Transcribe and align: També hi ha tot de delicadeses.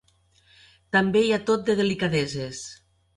També 0.95 1.21
hi 1.25 1.29
ha 1.35 1.39
tot 1.49 1.67
de 1.67 1.75
delicadeses. 1.81 2.63